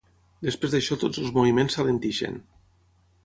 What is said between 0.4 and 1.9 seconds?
Després d'això tots els moviments